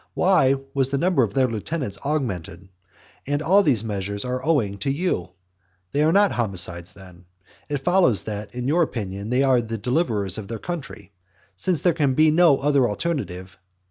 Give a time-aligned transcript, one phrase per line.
[0.15, 2.67] why was the number of their lieutenants augmented?
[3.27, 5.29] And all these measures were owing to you.
[5.91, 7.25] They are not homicides then.
[7.69, 11.11] It follows that in your opinion they are deliverers of their country,
[11.55, 13.59] since there can be no other alternative.